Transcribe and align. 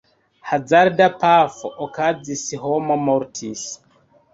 Hazarda 0.49 1.05
pafo 1.21 1.67
okazis, 1.87 2.43
homo 2.67 3.01
mortis. 3.07 3.73